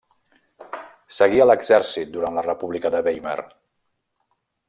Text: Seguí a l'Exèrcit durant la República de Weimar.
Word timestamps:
Seguí 1.17 1.43
a 1.43 1.47
l'Exèrcit 1.49 2.11
durant 2.15 2.39
la 2.41 2.45
República 2.47 2.93
de 2.97 3.05
Weimar. 3.09 3.39